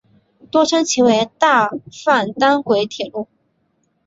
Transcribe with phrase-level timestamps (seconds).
[0.49, 3.27] 多称其为大阪单轨铁路。